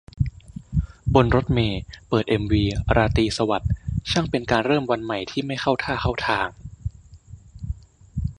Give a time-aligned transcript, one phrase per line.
[1.13, 2.63] บนรถเมล์ เปิดเอ็มวี
[2.95, 3.71] 'ราตรีสวัสดิ์'
[4.11, 6.47] ช่างเป็นการเริ่มวันใหม่ที่ ไม่เข้าท่าเข้าทาง